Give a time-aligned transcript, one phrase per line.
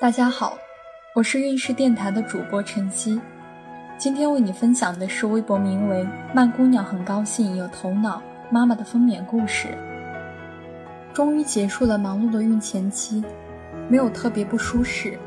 [0.00, 0.56] 大家好，
[1.14, 3.20] 我是运势电台的主播晨曦，
[3.98, 9.76] 今天为你分享的是微博名为“曼姑娘很高兴有头脑妈妈”的分娩故事。
[11.12, 13.22] 终于结束了忙碌的孕前期，
[13.90, 15.18] 没有特别不舒适，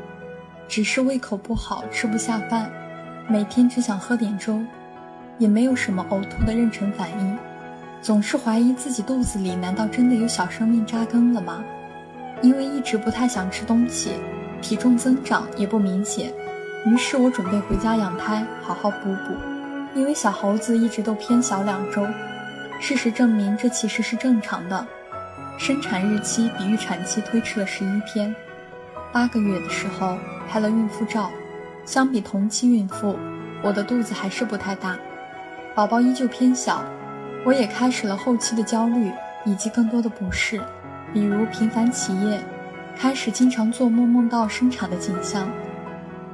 [0.66, 2.68] 只是胃口不好，吃不下饭，
[3.28, 4.60] 每天只想喝点粥，
[5.38, 7.38] 也没有什么呕吐的妊娠反应，
[8.02, 11.62] 总是怀疑自己肚子里难道真的有小生命扎根了吗？
[12.42, 14.14] 因为一直不太想吃东西。
[14.64, 16.32] 体重增长也不明显，
[16.86, 19.36] 于是我准备回家养胎，好好补补。
[19.94, 22.04] 因为小猴子一直都偏小两周，
[22.80, 24.86] 事实证明这其实是正常的。
[25.58, 28.34] 生产日期比预产期推迟了十一天。
[29.12, 30.16] 八个月的时候
[30.48, 31.30] 拍了孕妇照，
[31.84, 33.18] 相比同期孕妇，
[33.62, 34.96] 我的肚子还是不太大，
[35.74, 36.82] 宝宝依旧偏小。
[37.44, 39.12] 我也开始了后期的焦虑
[39.44, 40.58] 以及更多的不适，
[41.12, 42.40] 比如频繁起夜。
[42.96, 45.48] 开始经常做梦，梦到生产的景象，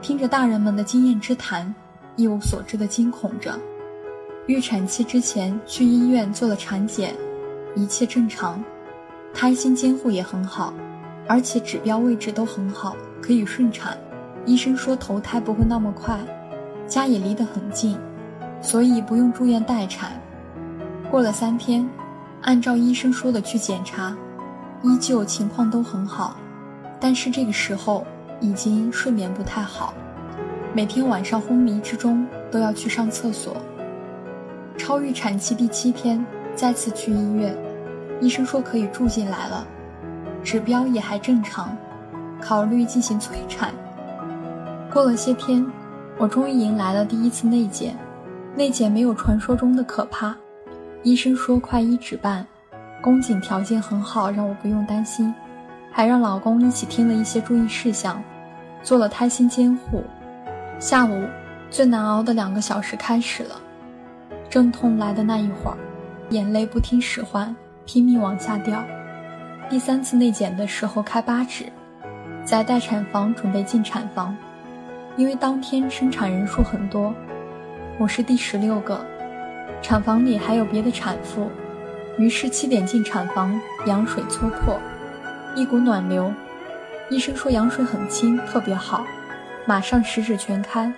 [0.00, 1.74] 听着大人们的经验之谈，
[2.16, 3.58] 一无所知的惊恐着。
[4.46, 7.14] 预产期之前去医院做了产检，
[7.74, 8.62] 一切正常，
[9.34, 10.72] 胎心监护也很好，
[11.26, 13.96] 而且指标位置都很好，可以顺产。
[14.46, 16.18] 医生说头胎不会那么快，
[16.86, 17.98] 家也离得很近，
[18.60, 20.12] 所以不用住院待产。
[21.10, 21.88] 过了三天，
[22.42, 24.16] 按照医生说的去检查，
[24.82, 26.36] 依旧情况都很好。
[27.00, 28.06] 但是这个时候
[28.40, 29.94] 已经睡眠不太好，
[30.74, 33.56] 每天晚上昏迷之中都要去上厕所。
[34.76, 37.56] 超预产期第七天再次去医院，
[38.20, 39.66] 医生说可以住进来了，
[40.44, 41.76] 指标也还正常，
[42.40, 43.72] 考虑进行催产。
[44.92, 45.66] 过了些天，
[46.18, 47.96] 我终于迎来了第一次内检，
[48.54, 50.34] 内检没有传说中的可怕，
[51.02, 52.46] 医生说快一指半，
[53.00, 55.32] 宫颈条件很好，让我不用担心。
[55.92, 58.22] 还让老公一起听了一些注意事项，
[58.82, 60.02] 做了胎心监护。
[60.78, 61.26] 下午
[61.70, 63.60] 最难熬的两个小时开始了，
[64.48, 65.76] 阵痛来的那一会儿，
[66.30, 68.82] 眼泪不听使唤，拼命往下掉。
[69.68, 71.66] 第三次内检的时候开八指，
[72.44, 74.36] 在待产房准备进产房，
[75.16, 77.14] 因为当天生产人数很多，
[77.98, 79.04] 我是第十六个，
[79.82, 81.50] 产房里还有别的产妇，
[82.16, 84.78] 于是七点进产房，羊水搓破。
[85.56, 86.32] 一股暖流，
[87.08, 89.04] 医生说羊水很清，特别好，
[89.66, 90.92] 马上十指全开。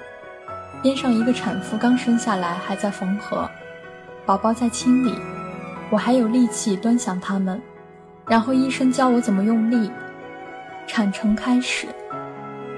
[0.82, 3.48] 边上一个产妇刚生下来，还在缝合，
[4.26, 5.14] 宝宝在清理，
[5.90, 7.60] 我还有力气端详他们。
[8.26, 9.90] 然后医生教我怎么用力。
[10.86, 11.86] 产程开始，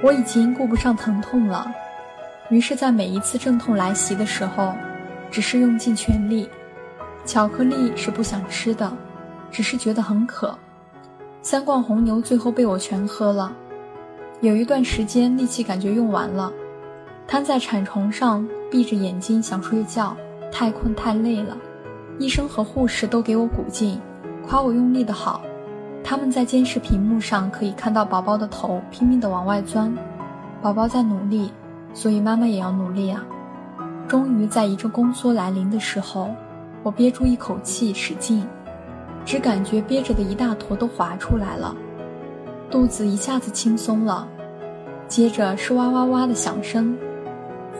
[0.00, 1.66] 我已经顾不上疼痛了，
[2.50, 4.74] 于是，在每一次阵痛来袭的时候，
[5.30, 6.48] 只是用尽全力。
[7.24, 8.96] 巧克力是不想吃的，
[9.50, 10.56] 只是觉得很渴。
[11.44, 13.54] 三罐红牛最后被我全喝了，
[14.40, 16.50] 有一段时间力气感觉用完了，
[17.26, 20.16] 瘫在产床上闭着眼睛想睡觉，
[20.50, 21.54] 太困太累了。
[22.18, 24.00] 医生和护士都给我鼓劲，
[24.48, 25.42] 夸我用力的好。
[26.02, 29.94] 他们在监视屏幕上可以看到宝宝的头拼命的往外钻，
[30.62, 31.52] 宝宝在努力，
[31.92, 33.22] 所以妈妈也要努力啊。
[34.08, 36.30] 终于在一阵宫缩来临的时候，
[36.82, 38.46] 我憋住一口气使劲。
[39.24, 41.74] 只感觉憋着的一大坨都滑出来了，
[42.70, 44.28] 肚子一下子轻松了，
[45.08, 46.96] 接着是哇哇哇的响声。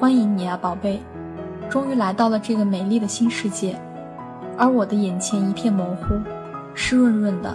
[0.00, 1.00] 欢迎你啊，宝贝，
[1.68, 3.78] 终于来到了这个美丽的新世界。
[4.56, 6.14] 而我的眼前一片模糊，
[6.74, 7.54] 湿润润的。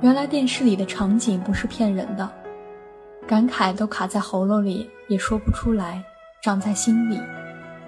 [0.00, 2.28] 原来电视里的场景不是骗人的，
[3.26, 6.02] 感慨都卡在喉咙里，也说不出来，
[6.40, 7.20] 长在心里。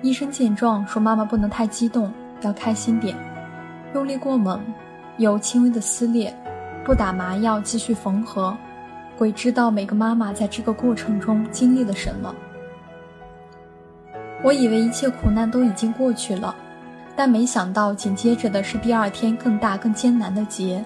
[0.02, 2.12] 医生见状说：“妈妈不能太激动，
[2.42, 3.16] 要开心点，
[3.94, 4.60] 用力过猛。”
[5.20, 6.34] 有轻微的撕裂，
[6.82, 8.56] 不打麻药继续缝合，
[9.18, 12.34] 鬼知道每个妈妈在这个过程中经历了什么。
[14.42, 16.56] 我以为一切苦难都已经过去了，
[17.14, 20.82] 但没想到紧接着的是第二天更大更艰难的劫，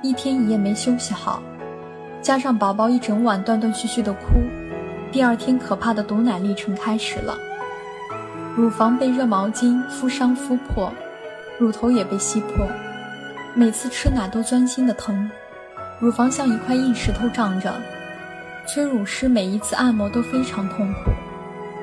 [0.00, 1.42] 一天一夜没休息好，
[2.22, 4.40] 加上宝宝一整晚断断续续的哭，
[5.12, 7.36] 第二天可怕的堵奶历程开始了。
[8.56, 10.90] 乳房被热毛巾敷伤敷破，
[11.58, 12.66] 乳头也被吸破。
[13.54, 15.30] 每次吃奶都钻心的疼，
[16.00, 17.70] 乳房像一块硬石头胀着，
[18.66, 21.10] 催乳师每一次按摩都非常痛苦。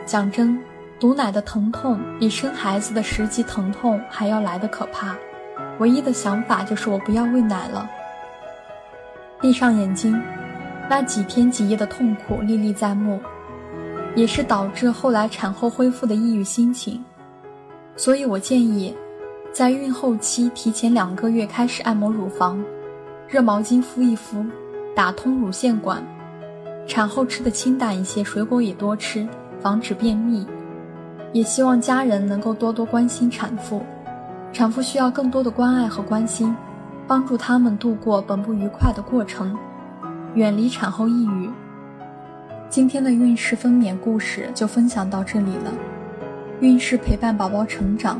[0.04, 0.60] 讲真，
[1.00, 5.16] 堵奶的疼痛比生孩子的实际疼痛还要来的可怕。
[5.78, 7.88] 唯一的想法就是我不要喂奶了。
[9.40, 10.20] 闭上眼睛，
[10.90, 13.22] 那几天几夜的痛苦历历在目，
[14.16, 17.06] 也是导致后来产后恢复的抑郁心情。
[17.96, 18.98] 所以我建议。
[19.52, 22.64] 在孕后期提前两个月开始按摩乳房，
[23.28, 24.46] 热毛巾敷一敷，
[24.96, 26.02] 打通乳腺管，
[26.88, 29.28] 产后吃的清淡一些，水果也多吃，
[29.60, 30.46] 防止便秘。
[31.34, 33.82] 也希望家人能够多多关心产妇，
[34.54, 36.56] 产妇需要更多的关爱和关心，
[37.08, 39.58] 帮助他们度过本不愉快的过程，
[40.36, 41.50] 远离产后抑郁。
[42.70, 45.74] 今天的孕势分娩故事就分享到这里了。
[46.62, 48.20] 孕势陪伴宝宝成长，